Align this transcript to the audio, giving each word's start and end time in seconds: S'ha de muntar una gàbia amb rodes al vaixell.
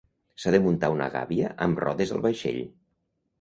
S'ha 0.43 0.53
de 0.53 0.59
muntar 0.67 0.89
una 0.93 1.09
gàbia 1.17 1.51
amb 1.67 1.83
rodes 1.85 2.15
al 2.17 2.25
vaixell. 2.29 2.59